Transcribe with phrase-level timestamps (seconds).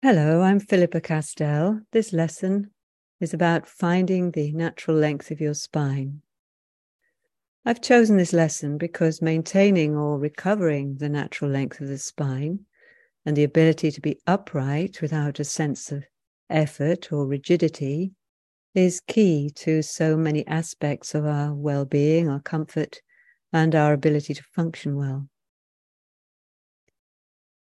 [0.00, 1.80] Hello, I'm Philippa Castell.
[1.90, 2.70] This lesson
[3.20, 6.22] is about finding the natural length of your spine.
[7.64, 12.60] I've chosen this lesson because maintaining or recovering the natural length of the spine
[13.26, 16.04] and the ability to be upright without a sense of
[16.48, 18.12] effort or rigidity
[18.76, 23.02] is key to so many aspects of our well being, our comfort,
[23.52, 25.28] and our ability to function well.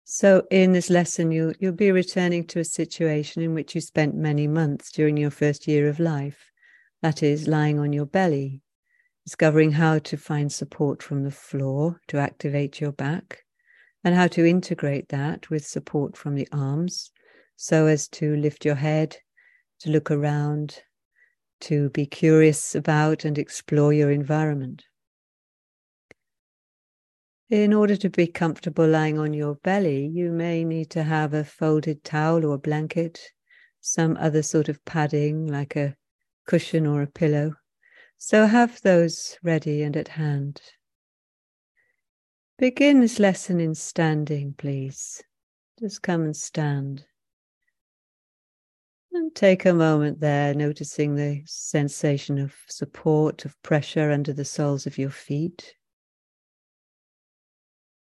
[0.07, 4.15] So, in this lesson, you'll, you'll be returning to a situation in which you spent
[4.15, 6.51] many months during your first year of life.
[7.01, 8.61] That is, lying on your belly,
[9.25, 13.45] discovering how to find support from the floor to activate your back,
[14.05, 17.11] and how to integrate that with support from the arms
[17.57, 19.17] so as to lift your head,
[19.81, 20.83] to look around,
[21.61, 24.85] to be curious about and explore your environment.
[27.51, 31.45] In order to be comfortable lying on your belly, you may need to have a
[31.45, 33.21] folded towel or blanket,
[33.83, 35.95] some other sort of padding like a
[36.47, 37.57] cushion or a pillow.
[38.17, 40.63] So have those ready and at hand.
[42.57, 45.23] Begin this lesson in standing, please.
[45.79, 47.05] Just come and stand.
[49.13, 54.87] And take a moment there, noticing the sensation of support, of pressure under the soles
[54.87, 55.75] of your feet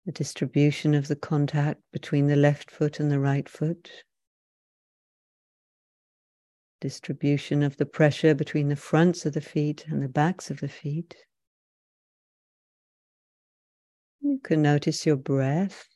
[0.07, 3.91] the distribution of the contact between the left foot and the right foot,
[6.81, 10.69] distribution of the pressure between the fronts of the feet and the backs of the
[10.69, 11.15] feet.
[14.21, 15.87] You can notice your breath.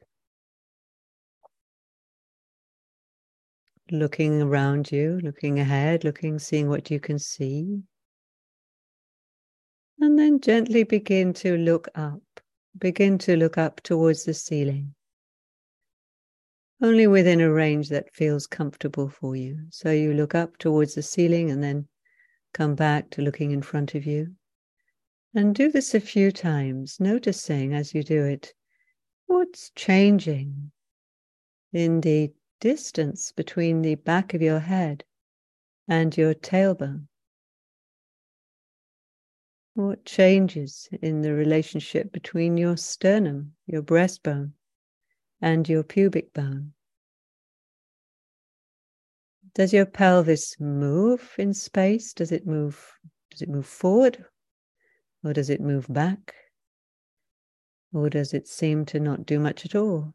[3.91, 7.83] Looking around you, looking ahead, looking, seeing what you can see.
[10.01, 12.34] And then gently begin to look up
[12.79, 14.95] begin to look up towards the ceiling,
[16.83, 19.59] only within a range that feels comfortable for you.
[19.71, 21.87] So you look up towards the ceiling and then
[22.53, 24.35] come back to looking in front of you.
[25.35, 28.55] And do this a few times, noticing as you do it
[29.27, 30.71] what's changing
[31.73, 35.05] in the distance between the back of your head
[35.89, 37.09] and your tailbone.
[39.75, 44.53] What changes in the relationship between your sternum, your breastbone,
[45.41, 46.75] and your pubic bone?
[49.53, 52.13] Does your pelvis move in space?
[52.13, 52.89] Does it move?
[53.31, 54.25] Does it move forward,
[55.25, 56.35] or does it move back,
[57.93, 60.15] or does it seem to not do much at all?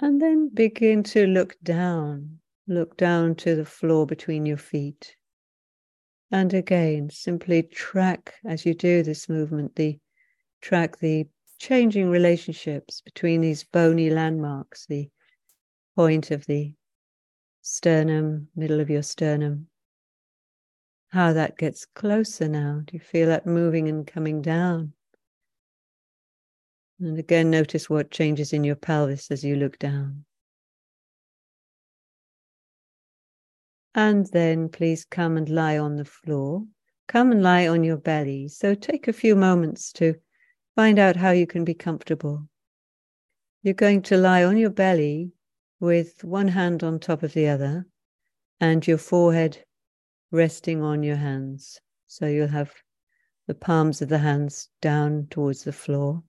[0.00, 5.16] And then begin to look down, look down to the floor between your feet.
[6.32, 9.98] And again, simply track as you do this movement, the
[10.62, 11.28] track the
[11.58, 15.10] changing relationships between these bony landmarks, the
[15.94, 16.72] point of the
[17.60, 19.68] sternum, middle of your sternum.
[21.08, 22.80] How that gets closer now.
[22.86, 24.94] Do you feel that moving and coming down?
[26.98, 30.24] And again, notice what changes in your pelvis as you look down.
[33.94, 36.64] And then please come and lie on the floor.
[37.08, 38.48] Come and lie on your belly.
[38.48, 40.14] So take a few moments to
[40.74, 42.48] find out how you can be comfortable.
[43.62, 45.32] You're going to lie on your belly
[45.78, 47.86] with one hand on top of the other
[48.60, 49.64] and your forehead
[50.30, 51.80] resting on your hands.
[52.06, 52.72] So you'll have
[53.46, 56.22] the palms of the hands down towards the floor,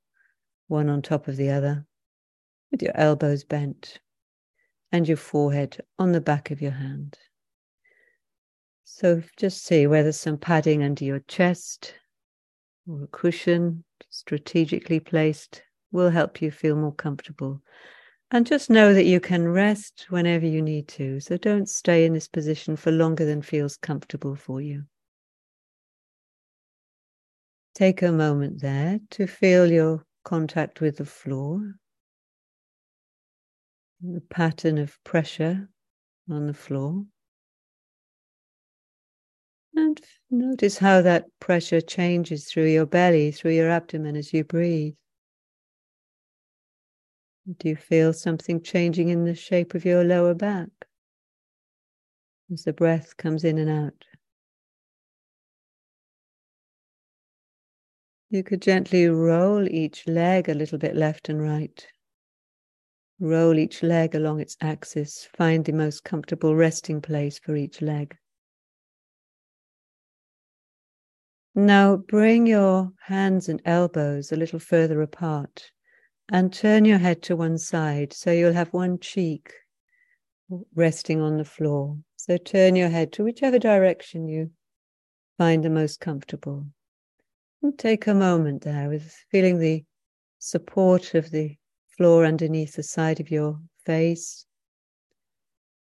[0.67, 1.85] one on top of the other,
[2.71, 3.99] with your elbows bent
[4.91, 7.17] and your forehead on the back of your hand.
[8.95, 11.95] So just see whether some padding under your chest
[12.87, 17.59] or a cushion strategically placed will help you feel more comfortable.
[18.29, 21.19] And just know that you can rest whenever you need to.
[21.21, 24.83] So don't stay in this position for longer than feels comfortable for you.
[27.73, 31.73] Take a moment there to feel your contact with the floor,
[34.03, 35.67] the pattern of pressure
[36.29, 37.05] on the floor.
[39.75, 39.99] And
[40.29, 44.95] notice how that pressure changes through your belly, through your abdomen as you breathe.
[47.57, 50.69] Do you feel something changing in the shape of your lower back
[52.51, 54.05] as the breath comes in and out?
[58.29, 61.85] You could gently roll each leg a little bit left and right.
[63.19, 65.25] Roll each leg along its axis.
[65.35, 68.17] Find the most comfortable resting place for each leg.
[71.55, 75.71] Now bring your hands and elbows a little further apart
[76.29, 79.53] And turn your head to one side so you'll have one cheek
[80.73, 81.97] resting on the floor.
[82.15, 84.51] So turn your head to whichever direction you
[85.37, 86.65] find the most comfortable.
[87.61, 89.83] And take a moment there with feeling the
[90.39, 91.57] support of the
[91.97, 94.45] floor underneath the side of your face.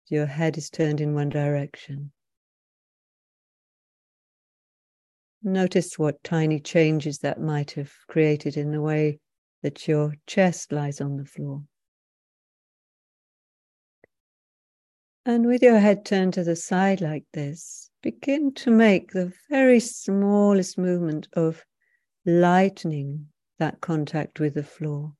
[0.07, 2.11] Your head is turned in one direction.
[5.41, 9.19] Notice what tiny changes that might have created in the way
[9.63, 11.63] that your chest lies on the floor.
[15.25, 19.79] And with your head turned to the side like this, begin to make the very
[19.79, 21.63] smallest movement of
[22.25, 23.27] lightening
[23.59, 25.13] that contact with the floor.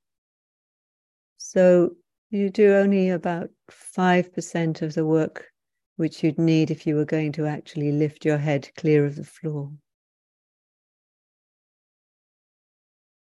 [1.38, 1.96] So
[2.30, 5.48] you do only about 5% of the work
[5.96, 9.24] which you'd need if you were going to actually lift your head clear of the
[9.24, 9.72] floor.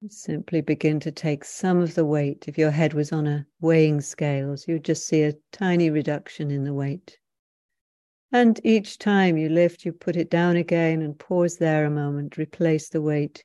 [0.08, 2.48] Simply begin to take some of the weight.
[2.48, 6.64] If your head was on a weighing scales, you'd just see a tiny reduction in
[6.64, 7.18] the weight.
[8.32, 12.38] And each time you lift, you put it down again and pause there a moment,
[12.38, 13.44] replace the weight.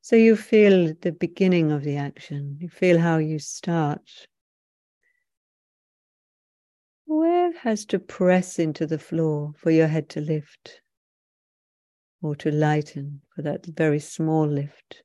[0.00, 2.58] So you feel the beginning of the action.
[2.60, 4.26] You feel how you start.
[7.06, 10.80] Where has to press into the floor for your head to lift
[12.20, 15.04] or to lighten for that very small lift?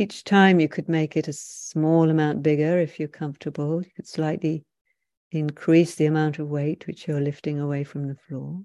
[0.00, 3.82] Each time you could make it a small amount bigger if you're comfortable.
[3.82, 4.64] You could slightly
[5.30, 8.62] increase the amount of weight which you're lifting away from the floor.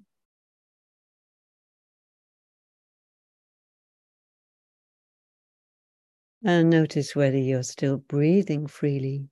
[6.42, 9.28] And notice whether you're still breathing freely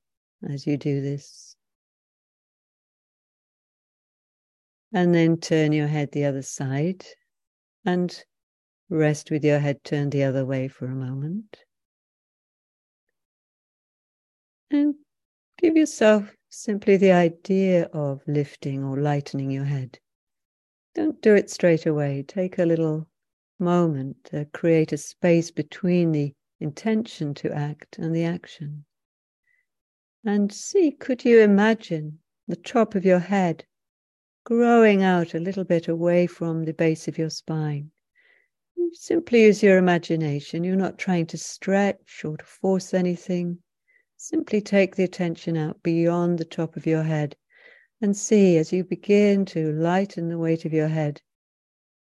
[0.46, 1.56] as you do this.
[4.92, 7.06] And then turn your head the other side
[7.86, 8.22] and
[8.90, 11.63] rest with your head turned the other way for a moment.
[14.74, 14.96] And
[15.58, 20.00] give yourself simply the idea of lifting or lightening your head.
[20.96, 22.24] Don't do it straight away.
[22.26, 23.06] Take a little
[23.60, 28.84] moment to create a space between the intention to act and the action.
[30.24, 32.18] And see, could you imagine
[32.48, 33.64] the top of your head
[34.42, 37.92] growing out a little bit away from the base of your spine?
[38.92, 40.64] Simply use your imagination.
[40.64, 43.60] You're not trying to stretch or to force anything.
[44.26, 47.36] Simply take the attention out beyond the top of your head
[48.00, 51.20] and see as you begin to lighten the weight of your head,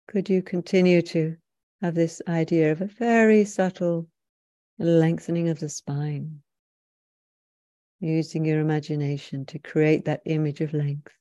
[0.06, 1.36] could you continue to
[1.82, 4.06] have this idea of a very subtle
[4.78, 6.40] lengthening of the spine,
[7.98, 11.12] using your imagination to create that image of length.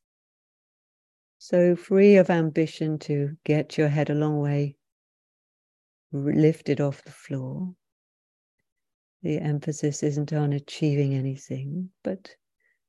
[1.39, 4.75] So free of ambition to get your head a long way
[6.11, 7.73] lifted off the floor,
[9.23, 12.35] the emphasis isn't on achieving anything, but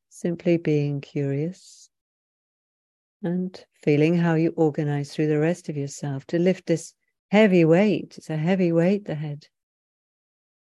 [0.09, 1.89] simply being curious
[3.23, 6.93] and feeling how you organize through the rest of yourself to lift this
[7.31, 8.15] heavy weight.
[8.19, 9.47] It's a heavy weight, the head.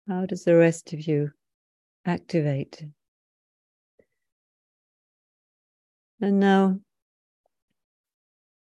[0.07, 1.31] How does the rest of you
[2.05, 2.85] activate?
[6.21, 6.79] And now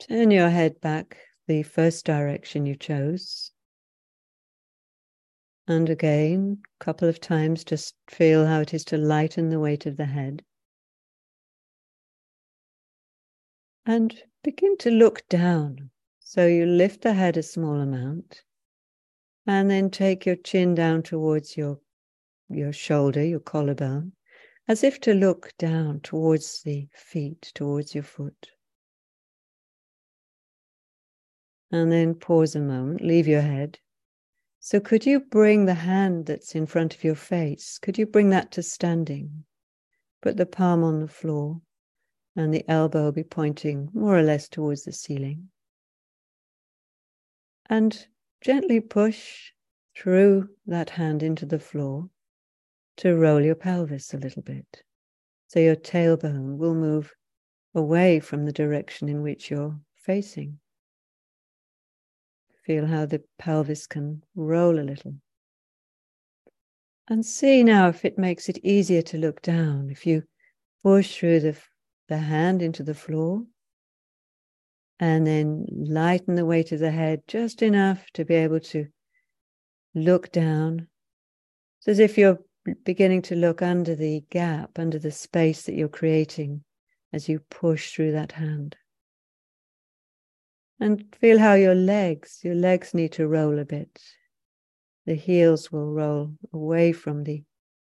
[0.01, 3.53] turn your head back the first direction you chose.
[5.71, 9.87] And again, a couple of times, just feel how it is to lighten the weight
[9.87, 10.43] of the head.
[13.87, 15.91] And begin to look down.
[16.19, 18.43] So you lift the head a small amount
[19.47, 21.79] and then take your chin down towards your,
[22.49, 24.15] your shoulder, your collarbone,
[24.67, 28.51] as if to look down towards the feet, towards your foot.
[31.71, 33.79] And then pause a moment, leave your head,
[34.63, 38.29] so, could you bring the hand that's in front of your face, could you bring
[38.29, 39.45] that to standing?
[40.21, 41.63] Put the palm on the floor
[42.37, 45.49] and the elbow be pointing more or less towards the ceiling.
[47.71, 48.07] And
[48.43, 49.53] gently push
[49.97, 52.11] through that hand into the floor
[52.97, 54.83] to roll your pelvis a little bit.
[55.47, 57.15] So your tailbone will move
[57.75, 60.59] away from the direction in which you're facing.
[62.65, 65.15] Feel how the pelvis can roll a little.
[67.09, 69.91] And see now if it makes it easier to look down.
[69.91, 70.23] If you
[70.83, 71.57] push through the,
[72.09, 73.43] the hand into the floor
[75.01, 78.87] and then lighten the weight of the head just enough to be able to
[79.95, 80.87] look down.
[81.79, 82.39] It's as if you're
[82.85, 86.63] beginning to look under the gap, under the space that you're creating
[87.13, 88.77] as you push through that hand.
[90.83, 94.01] And feel how your legs, your legs need to roll a bit.
[95.05, 97.45] The heels will roll away from the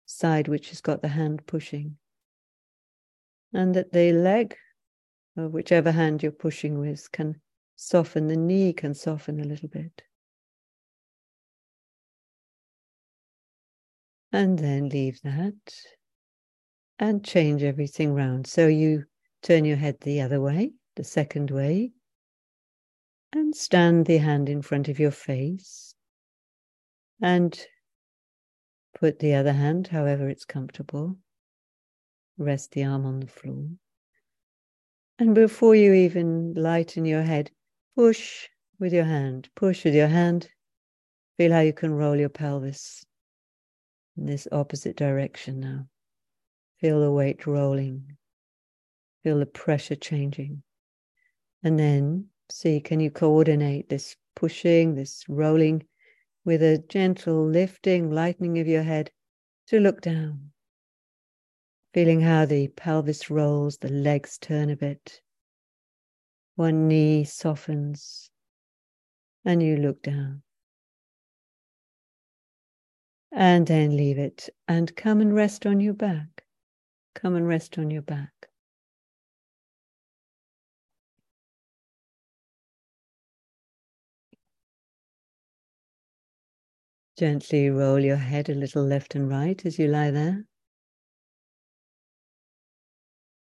[0.05, 1.99] side which has got the hand pushing.
[3.53, 4.57] And that the leg,
[5.37, 7.41] or whichever hand you're pushing with, can
[7.75, 10.03] soften, the knee can soften a little bit.
[14.33, 15.75] And then leave that
[16.99, 18.47] and change everything round.
[18.47, 19.07] So you
[19.43, 21.93] turn your head the other way, the second way,
[23.33, 25.95] and stand the hand in front of your face
[27.21, 27.67] and
[28.99, 31.17] put the other hand however it's comfortable.
[32.39, 33.67] Rest the arm on the floor.
[35.19, 37.51] And before you even lighten your head,
[37.95, 40.49] push with your hand, push with your hand.
[41.39, 43.05] Feel how you can roll your pelvis
[44.17, 45.87] in this opposite direction now.
[46.81, 48.17] Feel the weight rolling.
[49.23, 50.63] Feel the pressure changing.
[51.63, 55.87] And then see can you coordinate this pushing, this rolling
[56.45, 59.11] with a gentle lifting, lightening of your head
[59.67, 60.53] to look down.
[61.93, 65.21] Feeling how the pelvis rolls, the legs turn a bit.
[66.55, 68.31] One knee softens,
[69.45, 70.43] and you look down.
[73.33, 76.45] And then leave it and come and rest on your back.
[77.15, 78.49] Come and rest on your back.
[87.17, 90.45] Gently roll your head a little left and right as you lie there.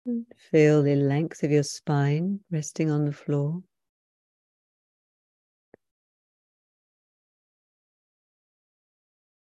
[0.07, 3.63] And feel the length of your spine resting on the floor.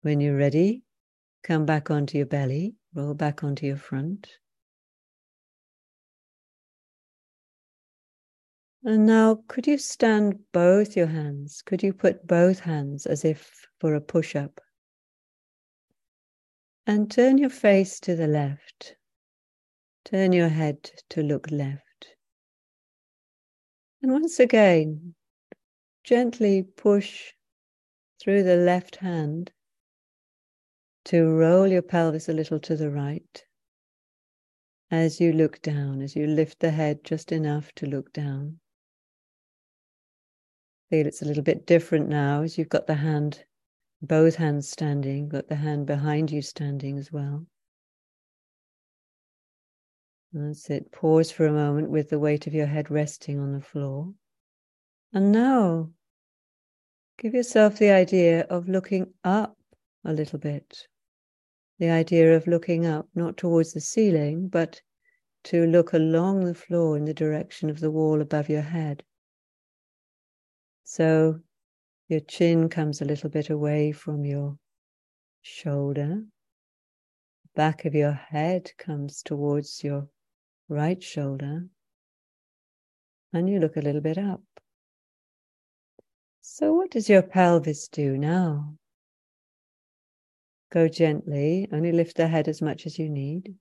[0.01, 0.83] When you're ready,
[1.43, 4.27] come back onto your belly Roll back onto your front.
[8.85, 11.61] And now, could you stand both your hands?
[11.61, 14.59] Could you put both hands as if for a push up?
[16.85, 18.97] And turn your face to the left.
[20.03, 22.15] Turn your head to look left.
[24.01, 25.15] And once again,
[26.03, 27.31] gently push
[28.21, 29.53] through the left hand
[31.05, 33.45] to roll your pelvis a little to the right
[34.91, 38.59] as you look down, as you lift the head just enough to look down.
[40.93, 43.45] Feel it's a little bit different now as you've got the hand,
[44.03, 47.47] both hands standing, got the hand behind you standing as well.
[50.33, 50.91] That's it.
[50.91, 54.13] Pause for a moment with the weight of your head resting on the floor.
[55.11, 55.89] And now
[57.17, 59.57] give yourself the idea of looking up
[60.05, 60.87] a little bit
[61.79, 64.79] the idea of looking up, not towards the ceiling, but
[65.45, 69.01] to look along the floor in the direction of the wall above your head.
[70.83, 71.39] So
[72.09, 74.57] your chin comes a little bit away from your
[75.41, 76.25] shoulder.
[77.55, 80.09] Back of your head comes towards your
[80.67, 81.67] right shoulder.
[83.31, 84.43] And you look a little bit up.
[86.41, 88.77] So, what does your pelvis do now?
[90.71, 93.55] Go gently, only lift the head as much as you need.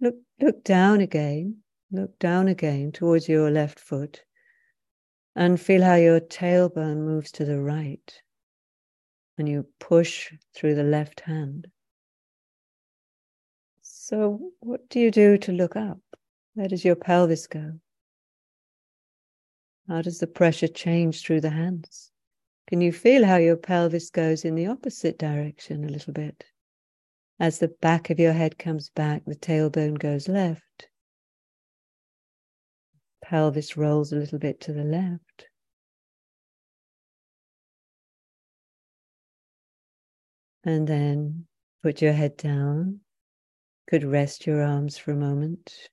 [0.00, 1.58] Look, look down again,
[1.92, 4.24] look down again towards your left foot
[5.36, 8.20] and feel how your tailbone moves to the right
[9.38, 11.66] and you push through the left hand.
[13.80, 16.00] So, what do you do to look up?
[16.54, 17.80] Where does your pelvis go?
[19.88, 22.12] How does the pressure change through the hands?
[22.66, 26.44] Can you feel how your pelvis goes in the opposite direction a little bit?
[27.38, 30.89] As the back of your head comes back, the tailbone goes left.
[33.30, 35.46] Pelvis rolls a little bit to the left.
[40.64, 41.46] And then
[41.80, 43.02] put your head down.
[43.86, 45.90] Could rest your arms for a moment.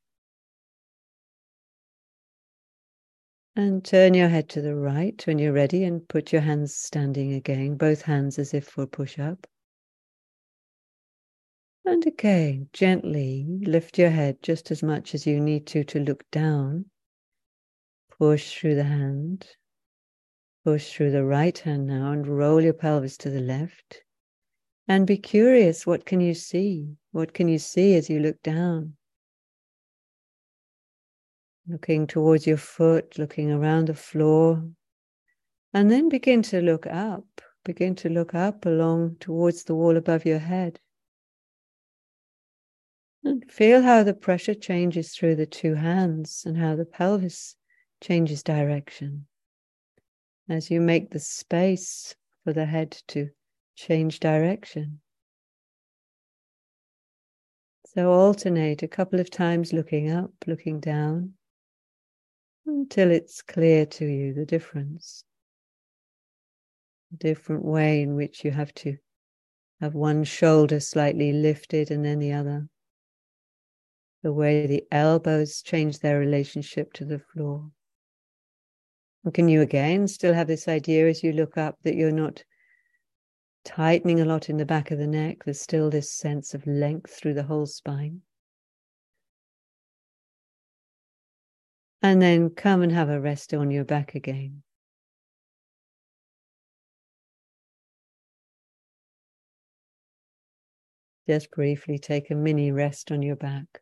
[3.56, 7.34] And turn your head to the right when you're ready and put your hands standing
[7.34, 9.46] again, both hands as if for push up.
[11.86, 16.24] And again, gently lift your head just as much as you need to to look
[16.32, 16.86] down.
[18.20, 19.48] Push through the hand.
[20.64, 24.04] Push through the right hand now and roll your pelvis to the left.
[24.88, 26.98] And be curious what can you see?
[27.12, 28.98] What can you see as you look down?
[31.68, 34.64] looking towards your foot, looking around the floor,
[35.74, 37.26] and then begin to look up.
[37.66, 40.80] Begin to look up along towards the wall above your head.
[43.24, 47.57] And feel how the pressure changes through the two hands and how the pelvis
[48.02, 49.26] changes direction
[50.50, 53.30] as you make the space for the head to
[53.76, 55.00] change direction.
[57.86, 61.34] So alternate a couple of times looking up, looking down,
[62.66, 65.24] until it's clear to you the difference.
[67.14, 68.98] A different way in which you have to
[69.82, 72.68] have one shoulder slightly lifted and then the other.
[74.24, 77.72] The way the elbows change their relationship to the floor.
[79.34, 82.44] Can you again still have this idea as you look up that you're not
[83.66, 85.44] tightening a lot in the back of the neck?
[85.44, 88.22] There's still this sense of length through the whole spine.
[92.02, 94.64] And then come and have a rest on your back again.
[101.28, 103.82] Just briefly take a mini rest on your back.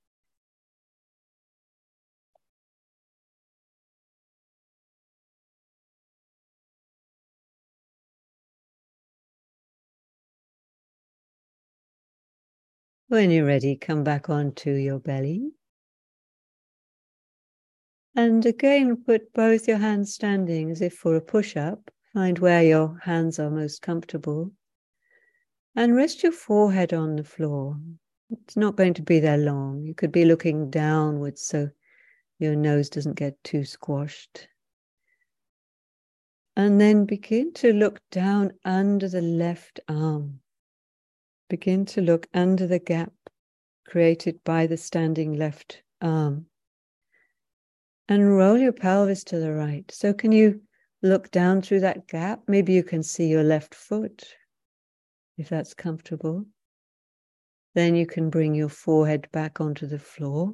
[13.16, 15.54] When you're ready, come back onto your belly.
[18.14, 21.90] And again, put both your hands standing as if for a push up.
[22.14, 24.52] Find where your hands are most comfortable.
[25.78, 27.78] And rest your forehead on the floor.
[28.32, 29.82] It's not going to be there long.
[29.82, 31.70] You could be looking downwards so
[32.38, 34.50] your nose doesn't get too squashed.
[36.58, 40.42] And then begin to look down under the left arm.
[41.50, 43.14] Begin to look under the gap
[43.88, 46.48] created by the standing left arm.
[48.08, 49.90] And roll your pelvis to the right.
[49.92, 50.62] So, can you
[51.02, 52.42] look down through that gap?
[52.48, 54.24] Maybe you can see your left foot,
[55.38, 56.46] if that's comfortable.
[57.74, 60.54] Then you can bring your forehead back onto the floor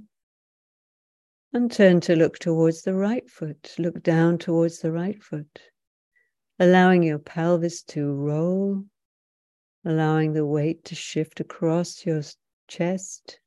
[1.53, 3.75] and turn to look towards the right foot.
[3.77, 5.61] Look down towards the right foot,
[6.59, 8.85] allowing your pelvis to roll
[9.85, 12.21] allowing the weight to shift across your
[12.67, 13.39] chest,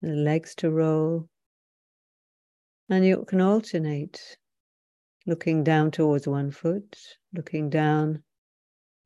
[0.00, 1.28] the legs to roll.
[2.88, 4.36] And you can alternate
[5.26, 6.98] looking down towards one foot,
[7.32, 8.22] looking down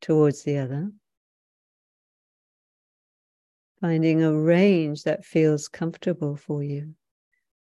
[0.01, 0.91] towards the other.
[3.79, 6.95] Finding a range that feels comfortable for you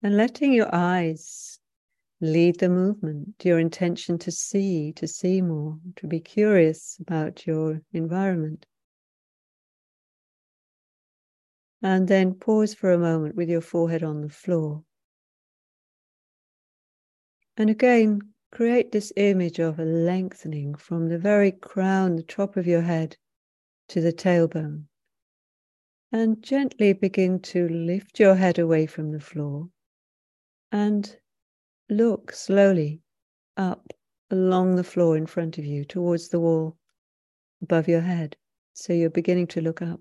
[0.02, 1.58] and letting your eyes
[2.22, 7.82] lead the movement, your intention to see, to see more, to be curious about your
[7.92, 8.64] environment.
[11.82, 14.84] And then pause for a moment with your forehead on the floor.
[17.56, 18.20] And again,
[18.52, 23.16] create this image of a lengthening from the very crown, the top of your head,
[23.88, 24.84] to the tailbone.
[26.12, 29.70] And gently begin to lift your head away from the floor
[30.72, 31.16] and
[31.92, 33.02] Look slowly
[33.58, 33.92] up
[34.30, 36.78] along the floor in front of you towards the wall
[37.60, 38.34] above your head.
[38.72, 40.00] So you're beginning to look up.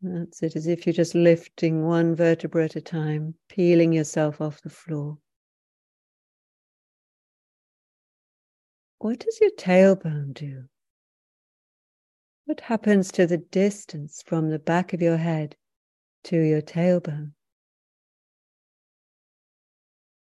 [0.00, 4.62] That's it, as if you're just lifting one vertebra at a time, peeling yourself off
[4.62, 5.18] the floor.
[8.98, 10.64] What does your tailbone do?
[12.46, 15.54] What happens to the distance from the back of your head
[16.24, 17.32] to your tailbone?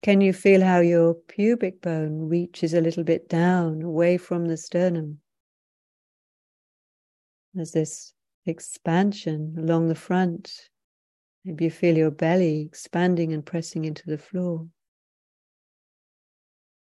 [0.02, 4.56] Can you feel how your pubic bone reaches a little bit down away from the
[4.56, 5.18] sternum?
[7.52, 8.14] There's this
[8.46, 10.70] expansion along the front.
[11.44, 14.66] Maybe you feel your belly expanding and pressing into the floor.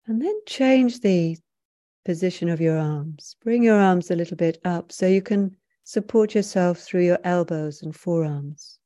[0.07, 1.37] And then change the
[2.05, 3.35] position of your arms.
[3.43, 7.83] Bring your arms a little bit up so you can support yourself through your elbows
[7.83, 8.79] and forearms.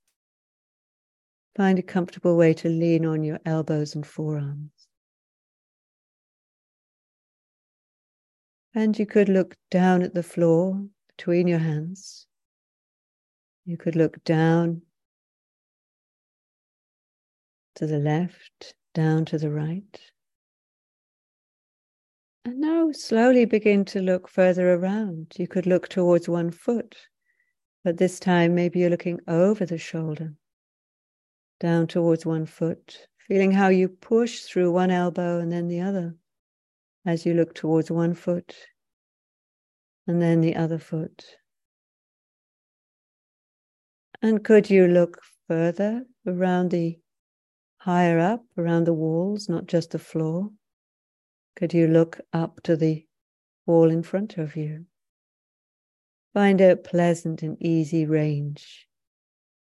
[1.57, 4.69] Find a comfortable way to lean on your elbows and forearms.
[8.75, 12.27] And you could look down at the floor between your hands.
[13.65, 14.83] You could look down
[17.73, 19.99] to the left, down to the right.
[22.45, 25.33] And now slowly begin to look further around.
[25.39, 26.95] You could look towards one foot,
[27.83, 30.35] but this time maybe you're looking over the shoulder
[31.59, 36.15] down towards one foot, feeling how you push through one elbow and then the other
[37.05, 38.55] as you look towards one foot
[40.05, 41.25] and then the other foot.
[44.21, 46.99] And could you look further around the
[47.77, 50.49] higher up, around the walls, not just the floor?
[51.55, 53.05] Could you look up to the
[53.65, 54.85] wall in front of you?
[56.33, 58.87] Find a pleasant and easy range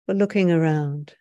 [0.05, 1.15] for looking around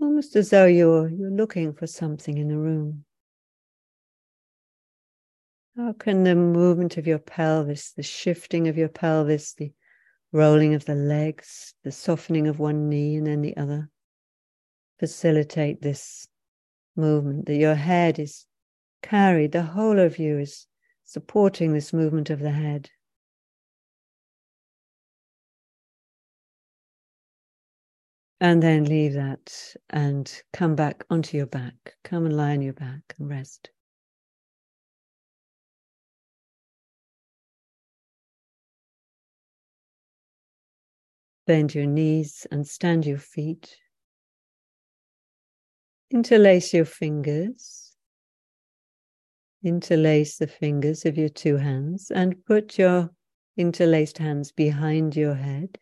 [0.00, 3.04] almost as though you're, you're looking for something in the room.
[5.76, 9.72] How can the movement of your pelvis, the shifting of your pelvis, the
[10.32, 13.90] rolling of the legs, the softening of one knee and then the other,
[14.98, 16.28] facilitate this
[16.96, 17.46] movement?
[17.46, 18.46] That your head is
[19.02, 20.66] carried, the whole of you is
[21.04, 22.90] supporting this movement of the head.
[28.40, 31.94] And then leave that and come back onto your back.
[32.04, 33.70] Come and lie on your back and rest.
[41.46, 43.76] Bend your knees and stand your feet.
[46.10, 47.96] Interlace your fingers.
[49.62, 53.10] Interlace the fingers of your two hands and put your
[53.56, 55.78] interlaced hands behind your head.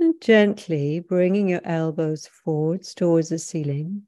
[0.00, 4.06] And gently bringing your elbows forwards towards the ceiling,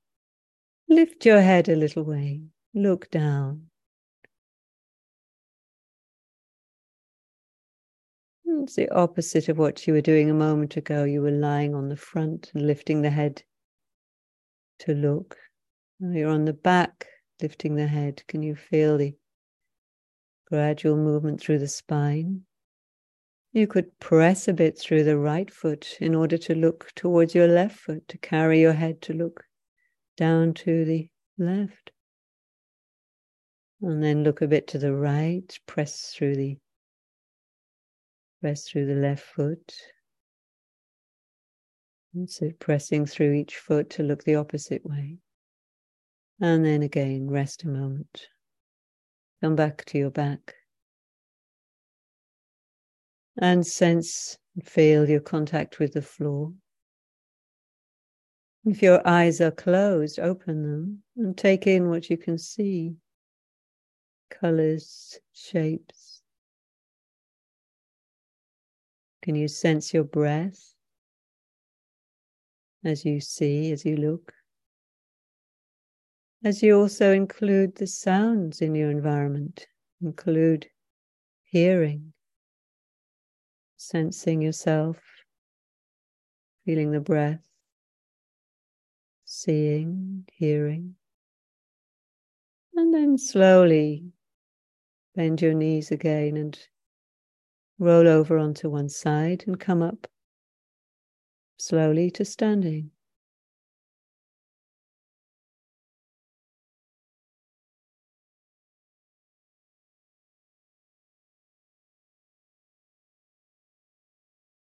[0.89, 2.43] lift your head a little way,
[2.75, 3.71] look down.
[8.45, 11.05] It's the opposite of what you were doing a moment ago.
[11.05, 13.43] You were lying on the front and lifting the head
[14.81, 15.37] to look.
[15.99, 17.07] Now you're on the back,
[17.41, 18.23] lifting the head.
[18.29, 19.15] Can you feel the
[20.47, 22.43] gradual movement through the spine?
[23.53, 27.49] You could press a bit through the right foot in order to look towards your
[27.49, 29.45] left foot, to carry your head to look
[30.17, 31.91] down to the left.
[33.83, 36.59] And then look a bit to the right, press through the
[38.41, 39.75] press through the left foot.
[42.15, 45.19] And so pressing through each foot to look the opposite way.
[46.41, 48.29] And then again, rest a moment.
[49.43, 50.55] Come back to your back
[53.41, 56.53] and sense and feel your contact with the floor.
[58.67, 62.95] If your eyes are closed, open them and take in what you can see
[64.29, 66.23] colors, shapes.
[69.23, 70.75] Can you sense your breath
[72.85, 74.33] as you see, as you look?
[76.45, 79.67] As you also include the sounds in your environment,
[80.01, 80.67] include
[81.45, 82.13] hearing,
[83.81, 84.99] sensing yourself,
[86.67, 87.49] feeling the breath,
[89.25, 90.97] seeing, hearing.
[92.75, 94.05] And then slowly
[95.17, 96.59] bend your knees again and
[97.79, 100.07] roll over onto one side and come up
[101.59, 102.91] slowly to standing.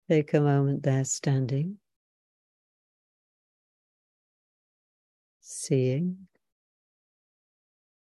[0.08, 1.78] Take a moment there standing,
[5.42, 6.28] seeing,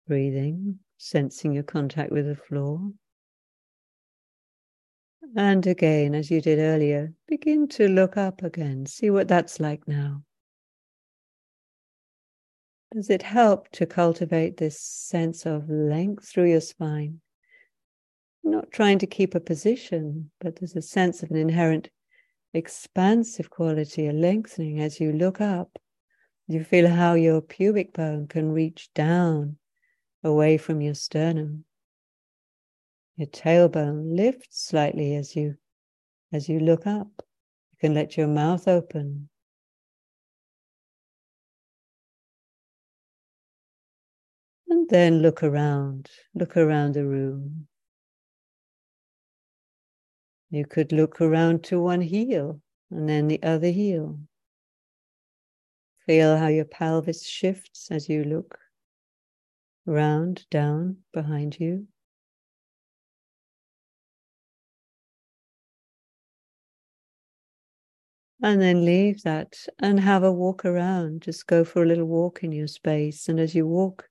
[0.06, 2.90] breathing, sensing your contact with the floor.
[5.36, 9.86] And again, as you did earlier, begin to look up again, see what that's like
[9.86, 10.24] now.
[12.94, 17.20] Does it help to cultivate this sense of length through your spine?
[18.42, 21.90] Not trying to keep a position, but there's a sense of an inherent
[22.54, 25.78] expansive quality, a lengthening as you look up.
[26.48, 29.56] You feel how your pubic bone can reach down
[30.24, 31.64] away from your sternum.
[33.16, 35.56] Your tailbone lifts slightly as you
[36.32, 37.08] as you look up.
[37.72, 39.28] You can let your mouth open.
[44.68, 47.66] And then look around, look around the room.
[50.50, 52.60] You could look around to one heel
[52.90, 54.18] and then the other heel.
[56.06, 58.58] Feel how your pelvis shifts as you look
[59.86, 61.86] round, down behind you.
[68.42, 71.22] And then leave that and have a walk around.
[71.22, 73.28] Just go for a little walk in your space.
[73.28, 74.08] And as you walk,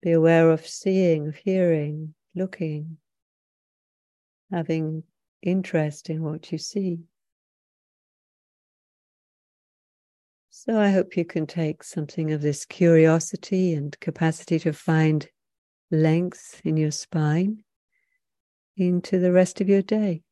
[0.00, 2.96] be aware of seeing, of hearing, looking
[4.52, 5.02] having
[5.42, 7.00] interest in what you see.
[10.50, 15.26] So I hope you can take something of this curiosity and capacity to find
[15.90, 17.64] length in your spine
[18.76, 20.22] into the rest of your day.